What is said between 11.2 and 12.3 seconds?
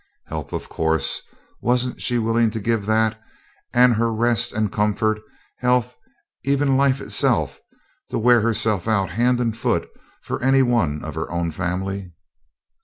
own family?